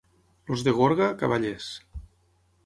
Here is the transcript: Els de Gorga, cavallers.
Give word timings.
Els 0.53 0.63
de 0.67 0.73
Gorga, 0.79 1.11
cavallers. 1.19 1.69